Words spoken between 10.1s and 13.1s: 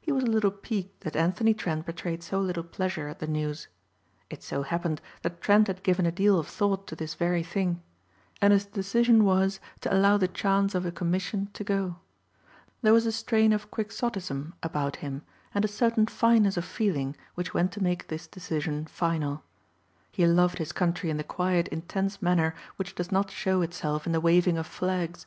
the chance of a commission to go. There was